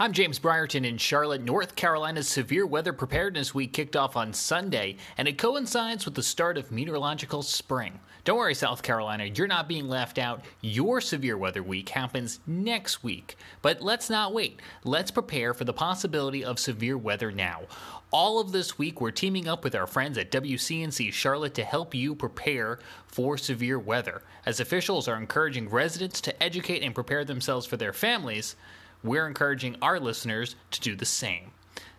[0.00, 4.96] I'm James Brierton in Charlotte, North Carolina's Severe Weather Preparedness Week kicked off on Sunday,
[5.18, 8.00] and it coincides with the start of meteorological spring.
[8.24, 10.42] Don't worry, South Carolina, you're not being left out.
[10.62, 13.36] Your Severe Weather Week happens next week.
[13.60, 14.60] But let's not wait.
[14.84, 17.64] Let's prepare for the possibility of severe weather now.
[18.10, 21.94] All of this week, we're teaming up with our friends at WCNC Charlotte to help
[21.94, 24.22] you prepare for severe weather.
[24.46, 28.56] As officials are encouraging residents to educate and prepare themselves for their families,
[29.02, 31.52] we're encouraging our listeners to do the same.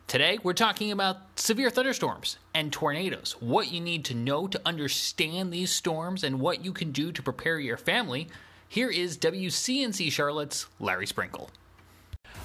[0.07, 5.53] Today, we're talking about severe thunderstorms and tornadoes, what you need to know to understand
[5.53, 8.27] these storms, and what you can do to prepare your family.
[8.67, 11.49] Here is WCNC Charlotte's Larry Sprinkle.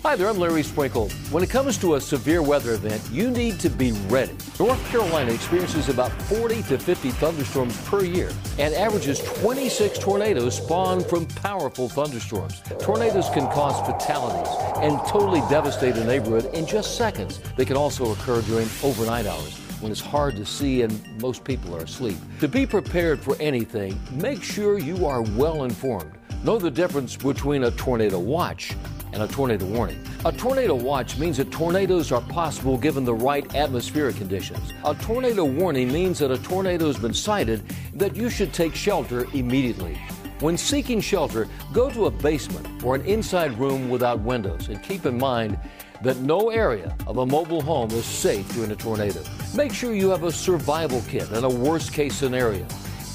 [0.07, 1.09] Hi there, I'm Larry Sprinkle.
[1.33, 4.37] When it comes to a severe weather event, you need to be ready.
[4.57, 11.03] North Carolina experiences about 40 to 50 thunderstorms per year and averages 26 tornadoes spawn
[11.03, 12.63] from powerful thunderstorms.
[12.79, 17.41] Tornadoes can cause fatalities and totally devastate a neighborhood in just seconds.
[17.57, 21.75] They can also occur during overnight hours when it's hard to see and most people
[21.75, 22.17] are asleep.
[22.39, 26.13] To be prepared for anything, make sure you are well informed.
[26.45, 28.77] Know the difference between a tornado watch
[29.13, 30.03] and a tornado warning.
[30.25, 34.73] A tornado watch means that tornadoes are possible given the right atmospheric conditions.
[34.85, 37.63] A tornado warning means that a tornado has been sighted
[37.95, 39.99] that you should take shelter immediately.
[40.41, 45.07] When seeking shelter, go to a basement or an inside room without windows and keep
[45.07, 45.59] in mind
[46.03, 49.23] that no area of a mobile home is safe during a tornado.
[49.55, 52.67] Make sure you have a survival kit and a worst case scenario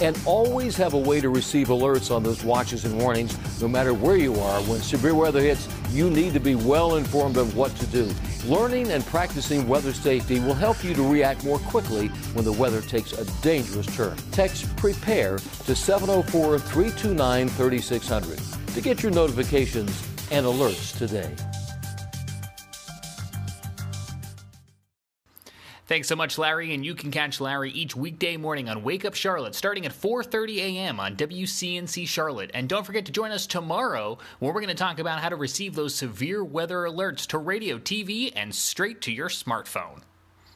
[0.02, 3.94] and always have a way to receive alerts on those watches and warnings no matter
[3.94, 4.60] where you are.
[4.64, 8.12] When severe weather hits, you need to be well informed of what to do.
[8.46, 12.82] Learning and practicing weather safety will help you to react more quickly when the weather
[12.82, 14.18] takes a dangerous turn.
[14.32, 18.40] Text PREPARE to 704 329 3600
[18.74, 21.36] to get your notifications and alerts today.
[25.92, 29.14] Thanks so much, Larry, and you can catch Larry each weekday morning on Wake Up
[29.14, 31.02] Charlotte starting at 4:30 a.m.
[31.02, 32.50] on WCNC Charlotte.
[32.54, 35.36] And don't forget to join us tomorrow where we're going to talk about how to
[35.36, 40.04] receive those severe weather alerts to radio, TV, and straight to your smartphone.